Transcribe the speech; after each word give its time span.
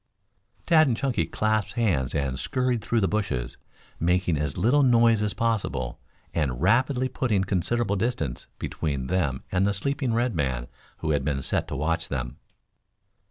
Tad 0.65 0.87
and 0.87 0.97
Chunky 0.97 1.27
clasped 1.27 1.73
hands 1.73 2.15
and 2.15 2.39
scurried 2.39 2.81
through 2.81 3.01
the 3.01 3.07
bushes, 3.07 3.57
making 3.99 4.35
as 4.35 4.57
little 4.57 4.81
noise 4.81 5.21
as 5.21 5.35
possible, 5.35 5.99
and 6.33 6.59
rapidly 6.59 7.07
putting 7.07 7.43
considerable 7.43 7.95
distance 7.95 8.47
between 8.57 9.05
them 9.05 9.43
and 9.51 9.67
the 9.67 9.75
sleeping 9.75 10.15
red 10.15 10.33
man 10.33 10.65
who 11.05 11.11
had 11.11 11.23
been 11.23 11.43
set 11.43 11.67
to 11.67 11.75
watch 11.75 12.07
them. 12.07 12.37